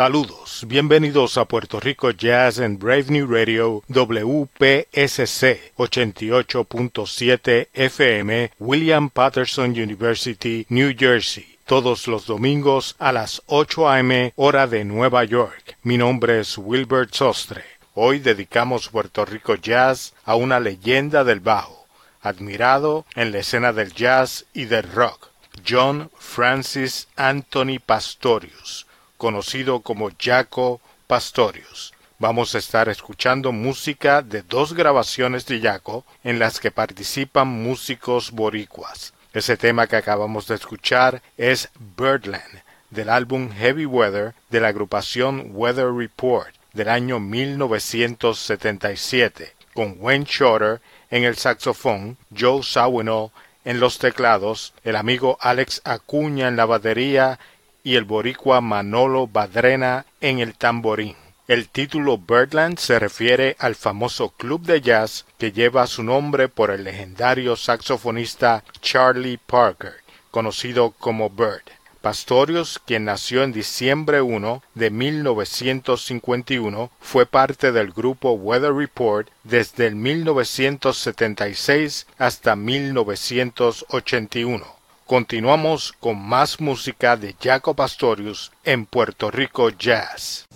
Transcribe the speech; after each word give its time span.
Saludos, 0.00 0.64
bienvenidos 0.66 1.36
a 1.36 1.44
Puerto 1.44 1.78
Rico 1.78 2.10
Jazz 2.10 2.58
en 2.58 2.78
Brave 2.78 3.04
New 3.10 3.26
Radio 3.26 3.82
WPSC 3.88 5.74
88.7 5.76 7.68
FM 7.74 8.52
William 8.58 9.10
Patterson 9.10 9.72
University, 9.72 10.64
New 10.70 10.94
Jersey. 10.98 11.58
Todos 11.66 12.08
los 12.08 12.24
domingos 12.24 12.96
a 12.98 13.12
las 13.12 13.42
8 13.44 13.90
a.m. 13.90 14.32
hora 14.36 14.66
de 14.66 14.86
Nueva 14.86 15.22
York. 15.24 15.76
Mi 15.82 15.98
nombre 15.98 16.40
es 16.40 16.56
Wilbert 16.56 17.12
Sostre. 17.12 17.62
Hoy 17.92 18.20
dedicamos 18.20 18.88
Puerto 18.88 19.26
Rico 19.26 19.56
Jazz 19.56 20.14
a 20.24 20.34
una 20.34 20.60
leyenda 20.60 21.24
del 21.24 21.40
bajo, 21.40 21.86
admirado 22.22 23.04
en 23.16 23.32
la 23.32 23.40
escena 23.40 23.74
del 23.74 23.92
jazz 23.92 24.46
y 24.54 24.64
del 24.64 24.90
rock, 24.90 25.28
John 25.68 26.10
Francis 26.18 27.06
Anthony 27.16 27.78
Pastorius 27.84 28.86
conocido 29.20 29.80
como 29.80 30.10
Jaco 30.18 30.80
Pastorius. 31.06 31.92
Vamos 32.18 32.54
a 32.54 32.58
estar 32.58 32.88
escuchando 32.88 33.52
música 33.52 34.22
de 34.22 34.40
dos 34.40 34.72
grabaciones 34.72 35.44
de 35.44 35.60
Jaco 35.60 36.06
en 36.24 36.38
las 36.38 36.58
que 36.58 36.70
participan 36.70 37.46
músicos 37.46 38.30
boricuas. 38.30 39.12
Ese 39.34 39.58
tema 39.58 39.86
que 39.86 39.96
acabamos 39.96 40.46
de 40.46 40.54
escuchar 40.54 41.20
es 41.36 41.68
Birdland, 41.98 42.62
del 42.88 43.10
álbum 43.10 43.50
Heavy 43.52 43.84
Weather 43.84 44.32
de 44.48 44.60
la 44.60 44.68
agrupación 44.68 45.50
Weather 45.52 45.92
Report 45.92 46.54
del 46.72 46.88
año 46.88 47.20
1977, 47.20 49.52
con 49.74 49.96
Wayne 49.98 50.24
Shorter 50.26 50.80
en 51.10 51.24
el 51.24 51.36
saxofón, 51.36 52.16
Joe 52.34 52.62
Sawinall 52.62 53.32
en 53.66 53.80
los 53.80 53.98
teclados, 53.98 54.72
el 54.82 54.96
amigo 54.96 55.36
Alex 55.42 55.82
Acuña 55.84 56.48
en 56.48 56.56
la 56.56 56.64
batería 56.64 57.38
y 57.82 57.96
el 57.96 58.04
boricua 58.04 58.60
Manolo 58.60 59.26
Badrena 59.26 60.06
en 60.20 60.38
el 60.38 60.54
tamborín. 60.54 61.16
El 61.48 61.68
título 61.68 62.16
Birdland 62.16 62.78
se 62.78 63.00
refiere 63.00 63.56
al 63.58 63.74
famoso 63.74 64.28
club 64.28 64.62
de 64.62 64.80
jazz 64.80 65.26
que 65.36 65.50
lleva 65.50 65.88
su 65.88 66.04
nombre 66.04 66.48
por 66.48 66.70
el 66.70 66.84
legendario 66.84 67.56
saxofonista 67.56 68.62
Charlie 68.80 69.38
Parker, 69.38 69.94
conocido 70.30 70.92
como 70.92 71.28
Bird. 71.28 71.64
Pastorius, 72.00 72.78
quien 72.78 73.04
nació 73.04 73.42
en 73.42 73.52
diciembre 73.52 74.22
1 74.22 74.62
de 74.74 74.90
1951, 74.90 76.90
fue 76.98 77.26
parte 77.26 77.72
del 77.72 77.92
grupo 77.92 78.32
Weather 78.32 78.72
Report 78.72 79.28
desde 79.44 79.88
el 79.88 79.96
1976 79.96 82.06
hasta 82.16 82.56
1981. 82.56 84.79
Continuamos 85.10 85.92
con 85.98 86.24
más 86.24 86.60
música 86.60 87.16
de 87.16 87.34
Jaco 87.34 87.74
Pastorius 87.74 88.52
en 88.62 88.86
Puerto 88.86 89.28
Rico 89.28 89.68
Jazz. 89.70 90.46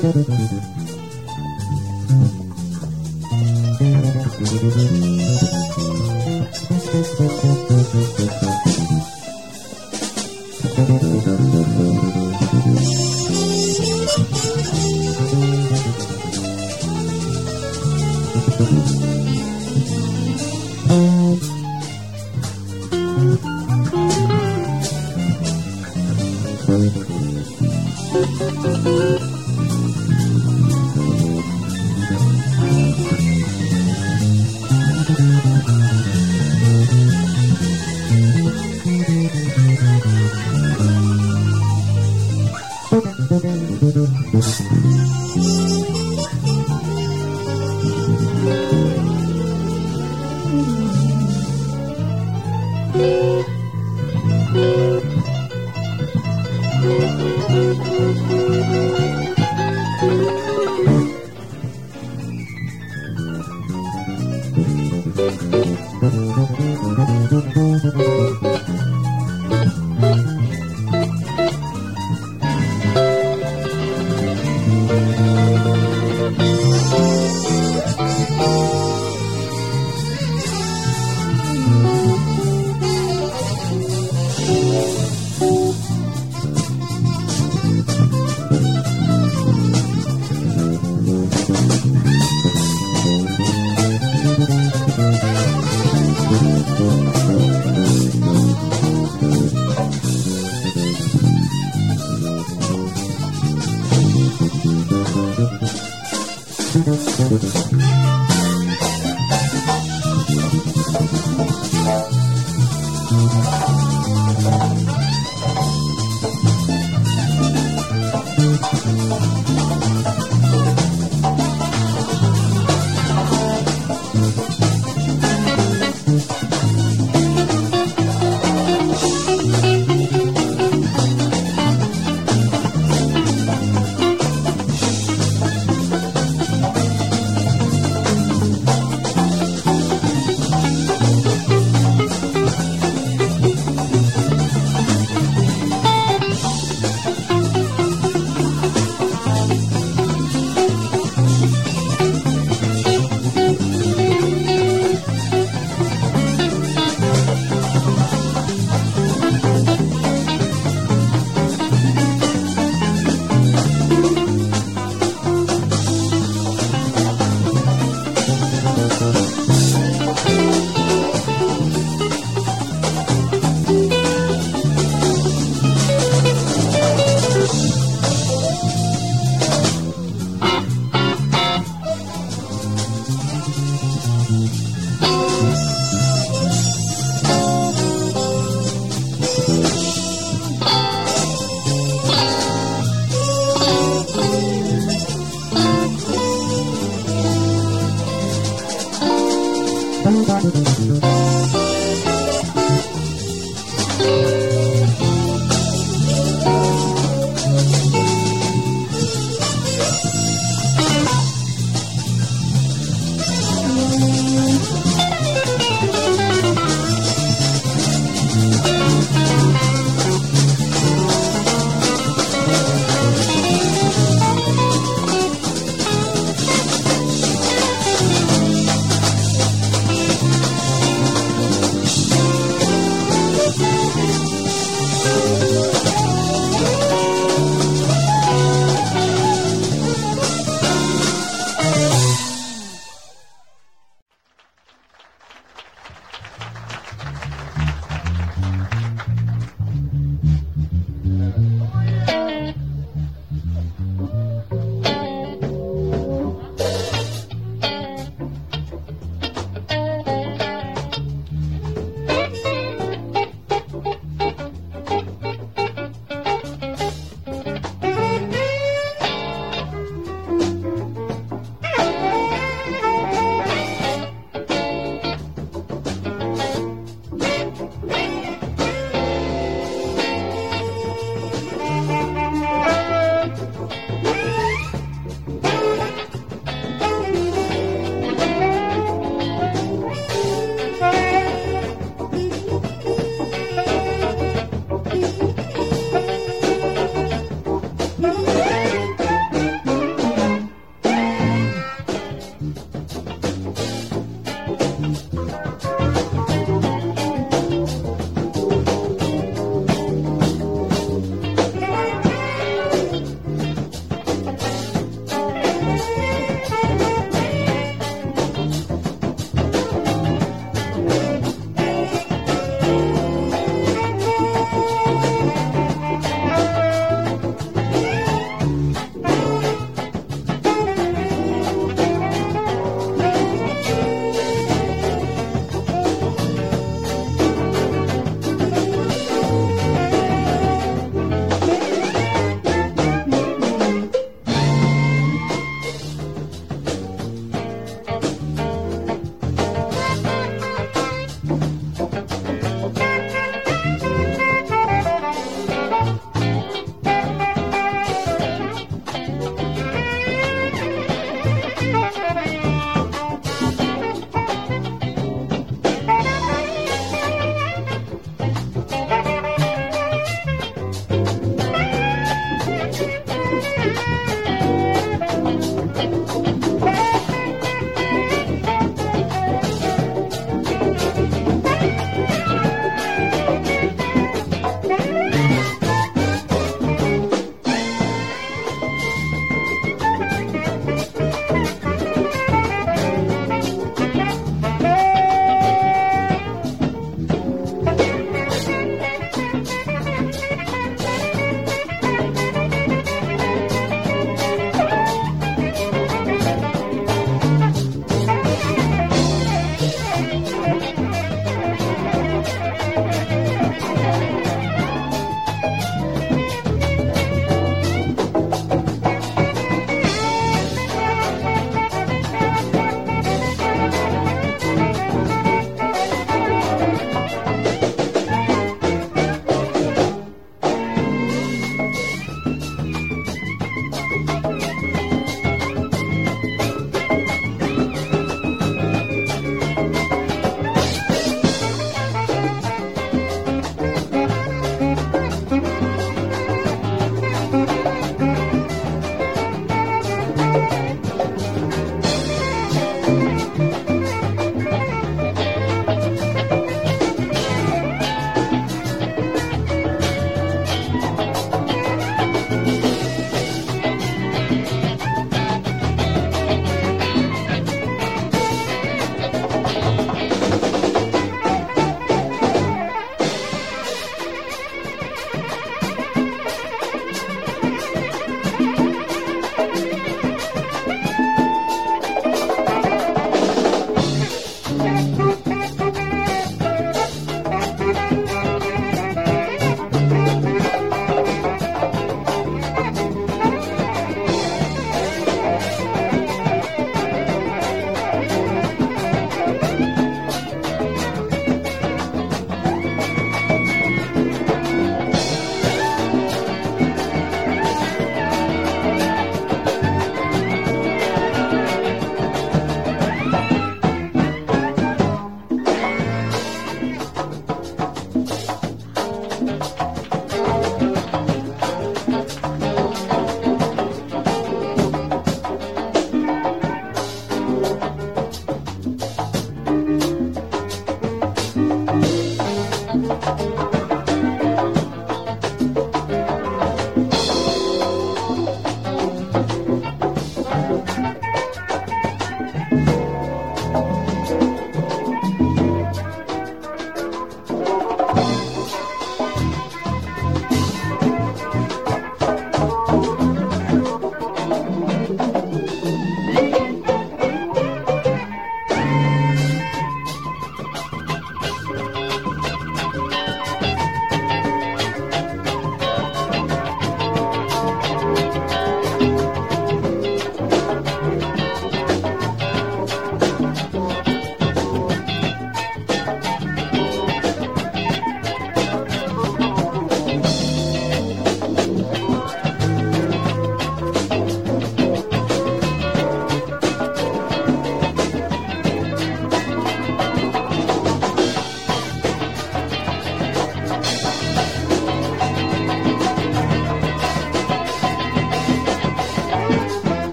Thank 0.00 0.28
you. 8.18 8.37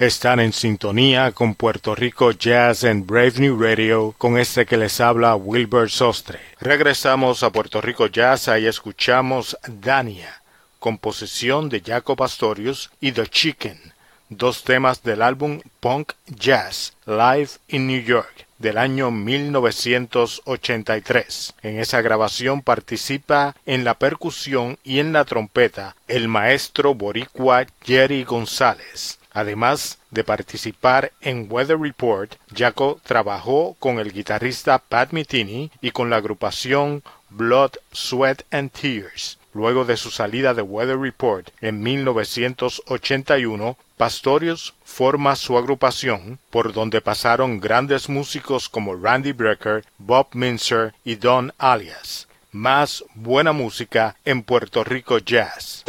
Están 0.00 0.40
en 0.40 0.52
sintonía 0.54 1.30
con 1.32 1.54
Puerto 1.54 1.94
Rico 1.94 2.30
Jazz 2.30 2.84
en 2.84 3.06
Brave 3.06 3.34
New 3.36 3.62
Radio 3.62 4.14
con 4.16 4.38
este 4.38 4.64
que 4.64 4.78
les 4.78 4.98
habla 4.98 5.36
Wilbur 5.36 5.90
Sostre. 5.90 6.38
Regresamos 6.58 7.42
a 7.42 7.50
Puerto 7.50 7.82
Rico 7.82 8.06
Jazz 8.06 8.48
y 8.58 8.66
escuchamos 8.66 9.58
Dania, 9.66 10.40
composición 10.78 11.68
de 11.68 11.82
Jaco 11.82 12.16
Pastorius 12.16 12.90
y 12.98 13.12
The 13.12 13.26
Chicken, 13.26 13.78
dos 14.30 14.64
temas 14.64 15.02
del 15.02 15.20
álbum 15.20 15.60
Punk 15.80 16.14
Jazz 16.28 16.94
Live 17.04 17.50
in 17.68 17.86
New 17.86 18.00
York 18.00 18.46
del 18.58 18.78
año 18.78 19.10
1983. 19.10 21.56
En 21.62 21.78
esa 21.78 22.00
grabación 22.00 22.62
participa 22.62 23.54
en 23.66 23.84
la 23.84 23.98
percusión 23.98 24.78
y 24.82 25.00
en 25.00 25.12
la 25.12 25.26
trompeta 25.26 25.94
el 26.08 26.26
maestro 26.26 26.94
boricua 26.94 27.66
Jerry 27.82 28.24
González. 28.24 29.19
Además 29.32 29.98
de 30.10 30.24
participar 30.24 31.12
en 31.20 31.46
Weather 31.48 31.78
Report, 31.78 32.34
Jaco 32.54 33.00
trabajó 33.04 33.76
con 33.78 33.98
el 33.98 34.12
guitarrista 34.12 34.78
Pat 34.78 35.12
Metheny 35.12 35.70
y 35.80 35.90
con 35.92 36.10
la 36.10 36.16
agrupación 36.16 37.02
Blood, 37.30 37.72
Sweat 37.92 38.42
and 38.50 38.70
Tears. 38.72 39.38
Luego 39.52 39.84
de 39.84 39.96
su 39.96 40.10
salida 40.10 40.54
de 40.54 40.62
Weather 40.62 40.98
Report 40.98 41.50
en 41.60 41.82
1981, 41.82 43.76
Pastorius 43.96 44.74
forma 44.84 45.34
su 45.36 45.58
agrupación, 45.58 46.38
por 46.50 46.72
donde 46.72 47.00
pasaron 47.00 47.60
grandes 47.60 48.08
músicos 48.08 48.68
como 48.68 48.94
Randy 48.94 49.32
Brecker, 49.32 49.84
Bob 49.98 50.28
Minzer 50.32 50.94
y 51.04 51.16
Don 51.16 51.52
Alias. 51.58 52.28
Más 52.52 53.04
buena 53.14 53.52
música 53.52 54.16
en 54.24 54.42
Puerto 54.42 54.84
Rico 54.84 55.18
Jazz. 55.18 55.84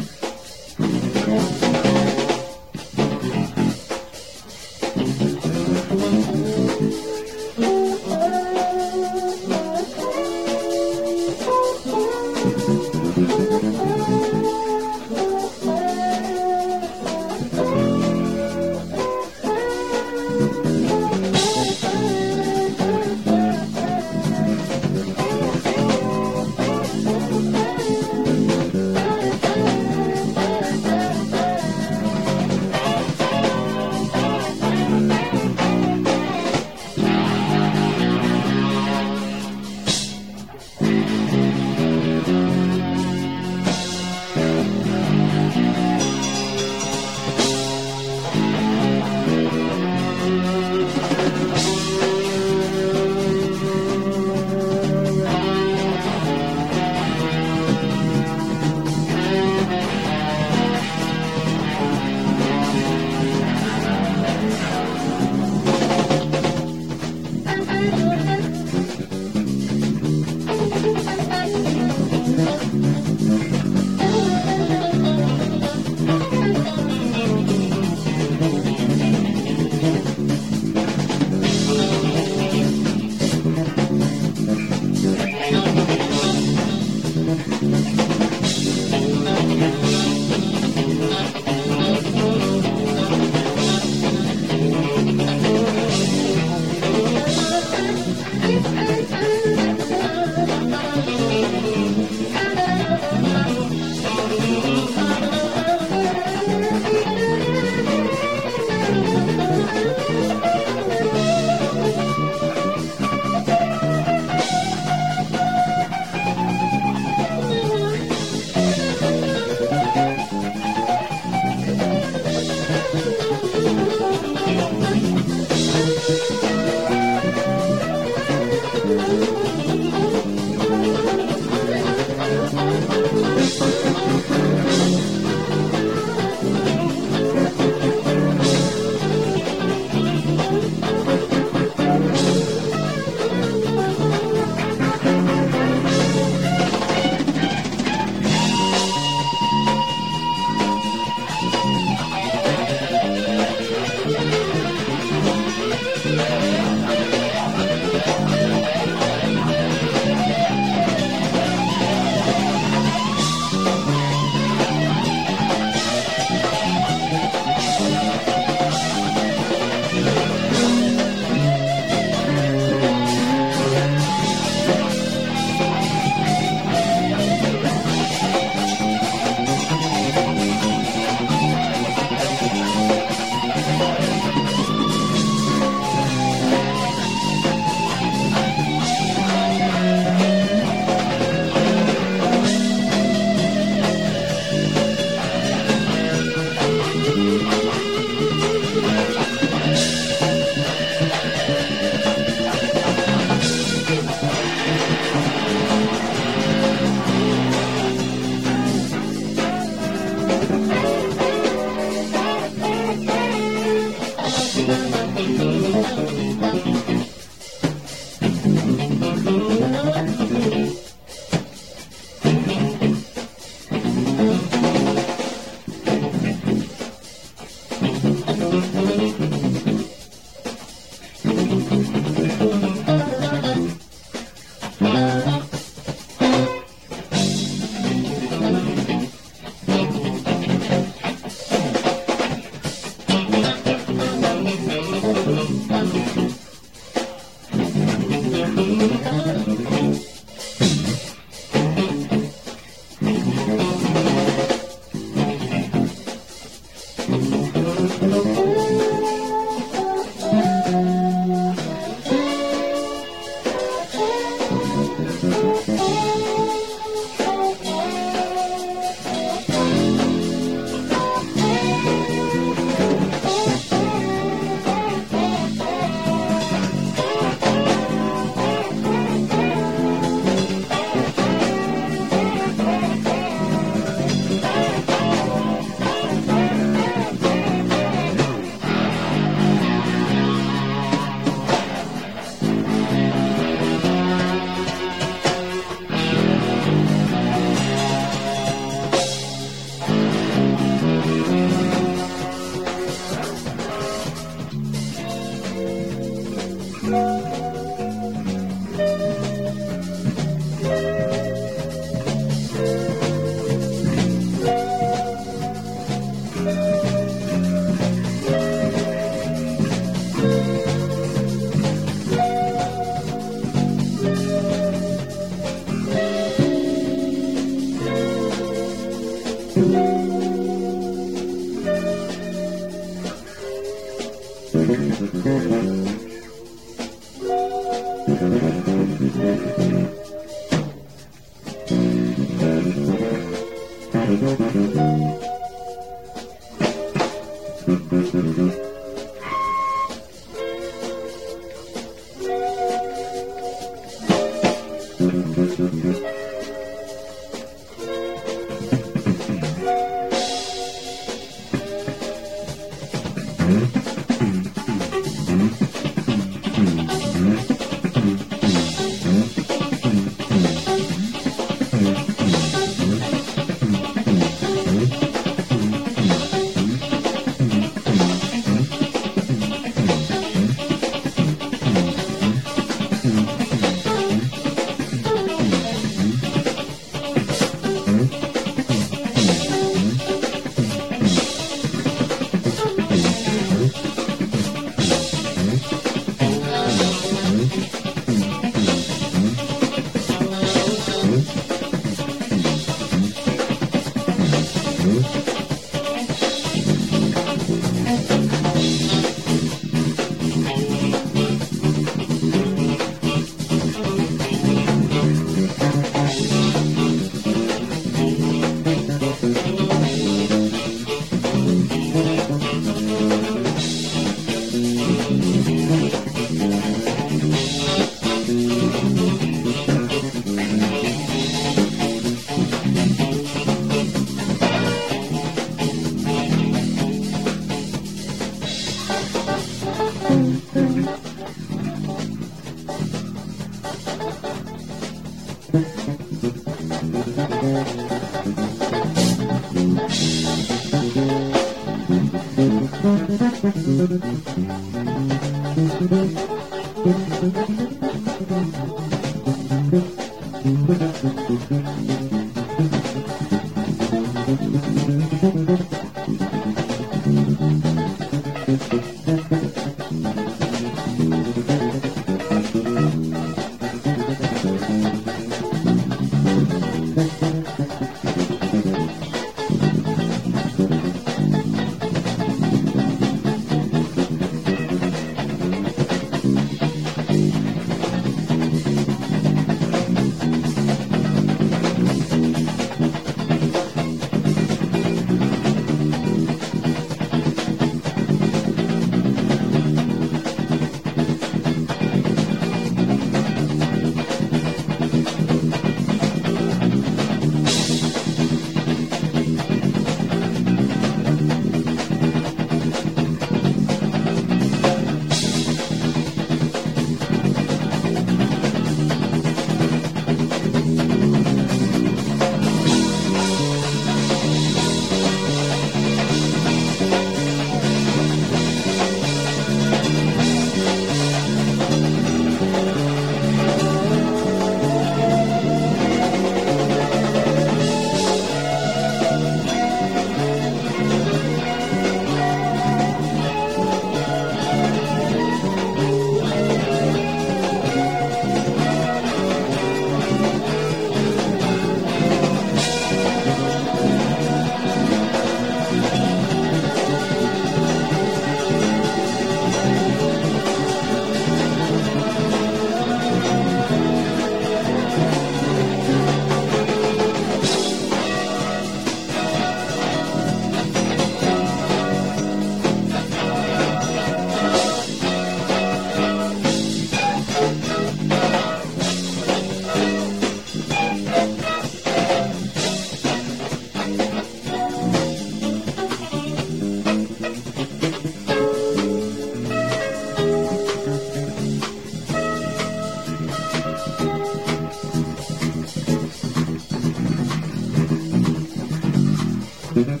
Thank 599.72 600.00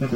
you. 0.00 0.15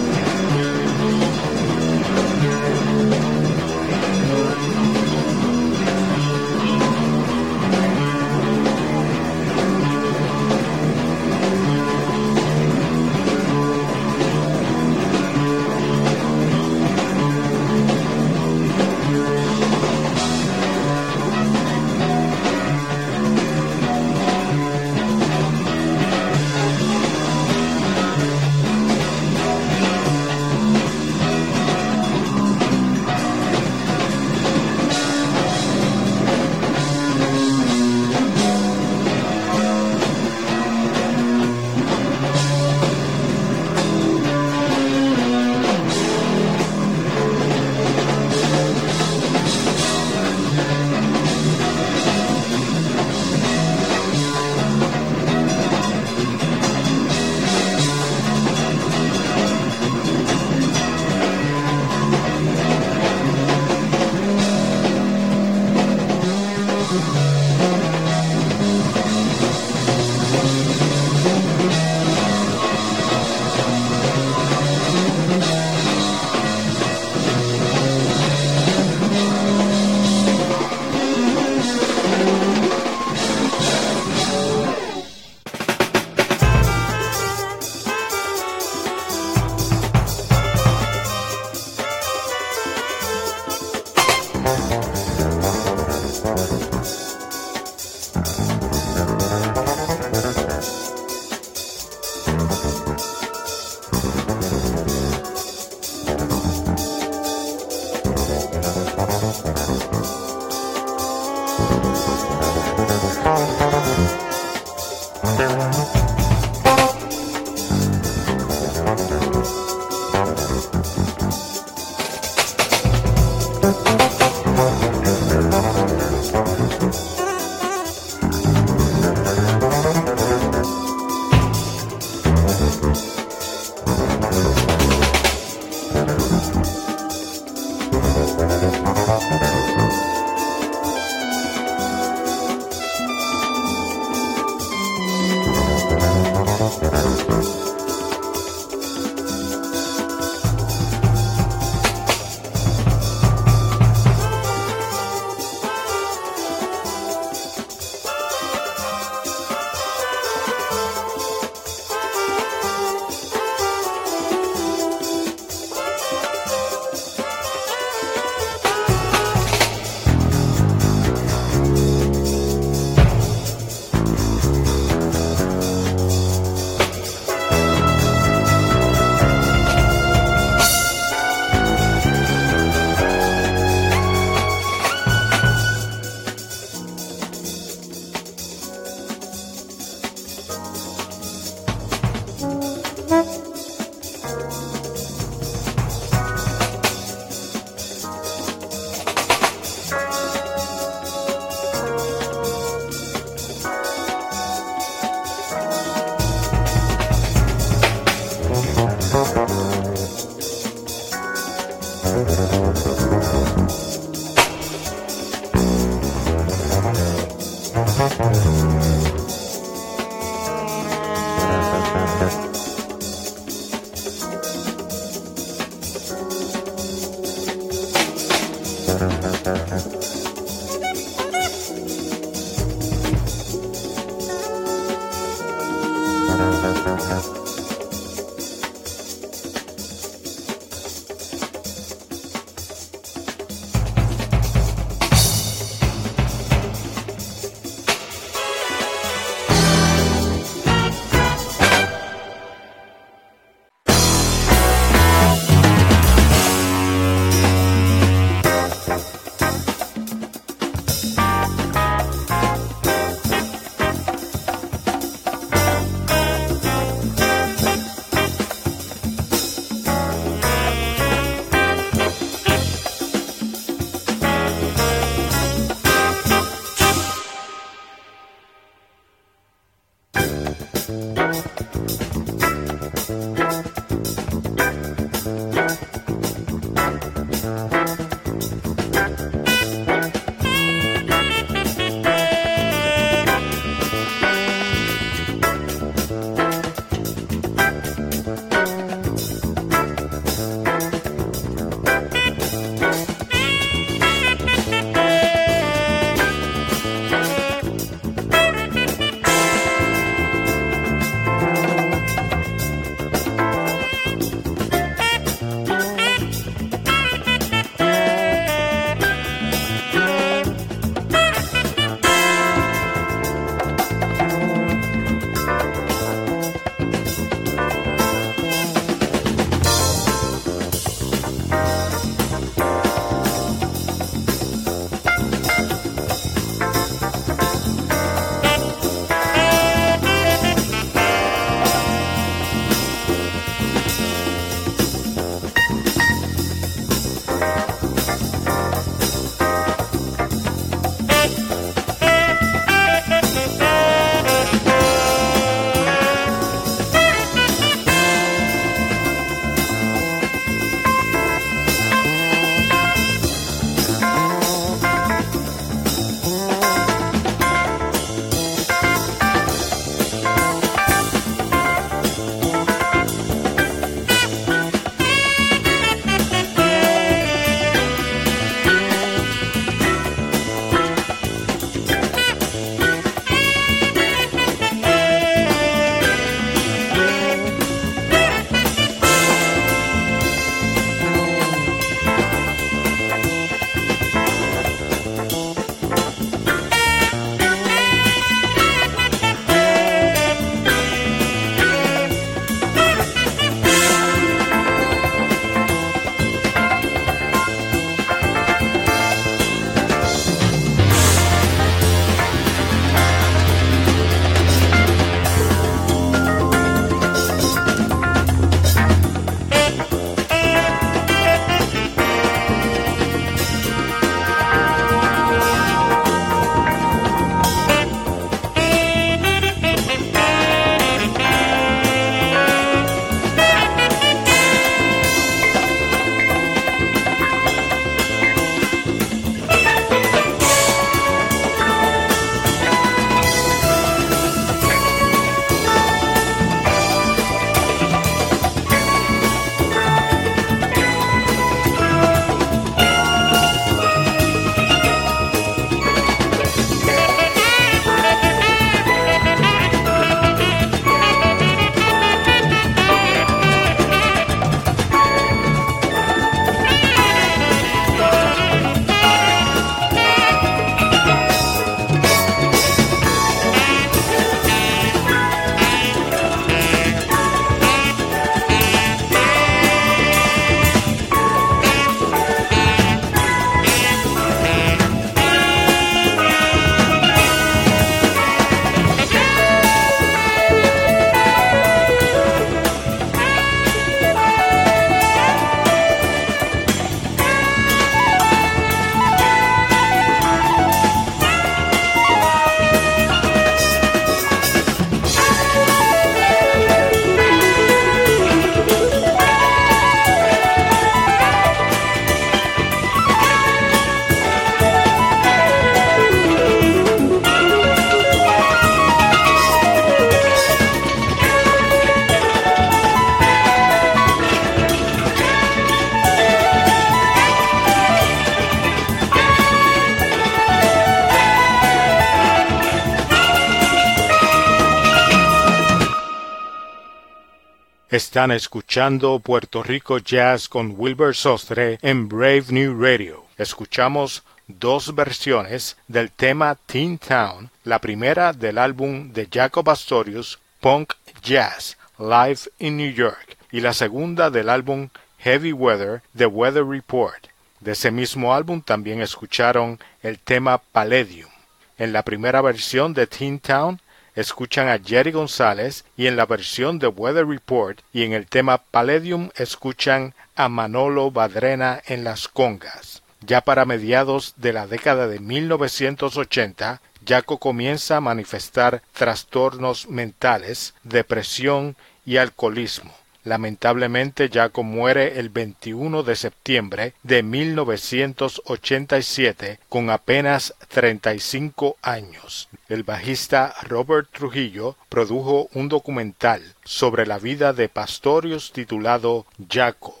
Están 537.91 538.31
escuchando 538.31 539.19
Puerto 539.19 539.63
Rico 539.63 539.97
Jazz 539.97 540.47
con 540.47 540.75
Wilbur 540.77 541.13
Sostre 541.13 541.77
en 541.81 542.07
Brave 542.07 542.45
New 542.47 542.81
Radio. 542.81 543.25
Escuchamos 543.37 544.23
dos 544.47 544.95
versiones 544.95 545.75
del 545.89 546.09
tema 546.09 546.55
Teen 546.67 546.97
Town, 546.97 547.51
la 547.65 547.79
primera 547.79 548.31
del 548.31 548.59
álbum 548.59 549.11
de 549.11 549.27
Jacob 549.29 549.69
Astorius, 549.69 550.39
Punk 550.61 550.93
Jazz, 551.21 551.75
Live 551.99 552.49
in 552.59 552.77
New 552.77 552.93
York, 552.93 553.35
y 553.51 553.59
la 553.59 553.73
segunda 553.73 554.29
del 554.29 554.47
álbum 554.47 554.87
Heavy 555.17 555.51
Weather, 555.51 556.01
The 556.15 556.27
Weather 556.27 556.65
Report. 556.65 557.27
De 557.59 557.73
ese 557.73 557.91
mismo 557.91 558.33
álbum 558.33 558.61
también 558.61 559.01
escucharon 559.01 559.81
el 560.01 560.17
tema 560.17 560.59
Palladium. 560.59 561.29
En 561.77 561.91
la 561.91 562.03
primera 562.03 562.41
versión 562.41 562.93
de 562.93 563.05
Teen 563.05 563.37
Town 563.41 563.81
escuchan 564.15 564.69
a 564.69 564.79
Jerry 564.79 565.11
González 565.11 565.85
y 565.97 566.07
en 566.07 566.15
la 566.15 566.25
versión 566.25 566.79
de 566.79 566.87
Weather 566.87 567.27
Report 567.27 567.79
y 567.93 568.03
en 568.03 568.13
el 568.13 568.27
tema 568.27 568.57
Palladium 568.57 569.29
escuchan 569.35 570.13
a 570.35 570.49
Manolo 570.49 571.11
Badrena 571.11 571.81
en 571.85 572.03
las 572.03 572.27
congas. 572.27 573.03
Ya 573.21 573.41
para 573.41 573.65
mediados 573.65 574.33
de 574.37 574.53
la 574.53 574.67
década 574.67 575.07
de 575.07 575.19
1980, 575.19 576.81
Jaco 577.05 577.37
comienza 577.37 577.97
a 577.97 578.01
manifestar 578.01 578.81
trastornos 578.93 579.87
mentales, 579.87 580.73
depresión 580.83 581.75
y 582.05 582.17
alcoholismo. 582.17 583.00
Lamentablemente 583.23 584.29
Jaco 584.29 584.63
muere 584.63 585.19
el 585.19 585.29
21 585.29 586.03
de 586.03 586.15
septiembre 586.15 586.93
de 587.03 587.21
1987 587.21 589.59
con 589.69 589.89
apenas 589.89 590.55
35 590.69 591.77
años. 591.81 592.49
El 592.67 592.83
bajista 592.83 593.53
Robert 593.63 594.09
Trujillo 594.11 594.75
produjo 594.89 595.49
un 595.53 595.69
documental 595.69 596.41
sobre 596.63 597.05
la 597.05 597.19
vida 597.19 597.53
de 597.53 597.69
Pastorius 597.69 598.51
titulado 598.51 599.25
Jaco. 599.49 600.00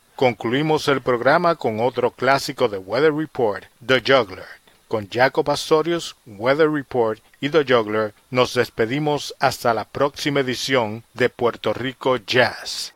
Concluimos 0.21 0.87
el 0.87 1.01
programa 1.01 1.55
con 1.55 1.79
otro 1.79 2.11
clásico 2.11 2.69
de 2.69 2.77
Weather 2.77 3.11
Report, 3.11 3.63
The 3.83 4.03
Juggler. 4.05 4.45
Con 4.87 5.09
Jacob 5.09 5.49
Astorius, 5.49 6.15
Weather 6.27 6.69
Report 6.69 7.19
y 7.39 7.49
The 7.49 7.65
Juggler 7.67 8.13
nos 8.29 8.53
despedimos 8.53 9.33
hasta 9.39 9.73
la 9.73 9.83
próxima 9.83 10.41
edición 10.41 11.03
de 11.15 11.29
Puerto 11.29 11.73
Rico 11.73 12.17
Jazz. 12.17 12.93